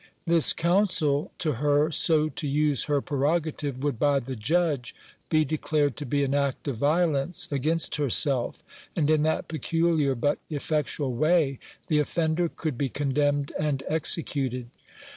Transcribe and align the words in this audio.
This 0.25 0.51
counsel 0.51 1.31
to 1.37 1.51
her 1.57 1.91
so 1.91 2.27
to 2.27 2.47
use 2.47 2.85
her 2.85 3.01
prerogative 3.01 3.83
would 3.83 3.99
by 3.99 4.19
the 4.19 4.35
Judge 4.35 4.95
be 5.29 5.45
declared 5.45 5.95
to 5.97 6.07
be 6.07 6.23
an 6.23 6.33
act 6.33 6.67
of 6.67 6.77
violence 6.77 7.47
against 7.51 7.97
herself, 7.97 8.63
and 8.95 9.07
in 9.11 9.21
that 9.21 9.47
peculiar 9.47 10.15
but 10.15 10.39
effectual 10.49 11.13
way 11.13 11.59
the 11.85 11.99
offender 11.99 12.49
could 12.49 12.79
be 12.79 12.89
condemned 12.89 13.51
and 13.59 13.83
executed. 13.87 14.71